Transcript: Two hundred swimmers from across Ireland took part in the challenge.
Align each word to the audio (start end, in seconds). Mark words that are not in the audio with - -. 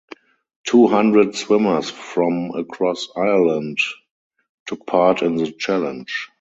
Two 0.65 0.87
hundred 0.87 1.35
swimmers 1.35 1.91
from 1.91 2.55
across 2.55 3.07
Ireland 3.15 3.77
took 4.65 4.87
part 4.87 5.21
in 5.21 5.35
the 5.35 5.51
challenge. 5.51 6.27